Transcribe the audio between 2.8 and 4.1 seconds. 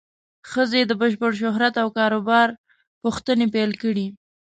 پوښتنې پیل کړې.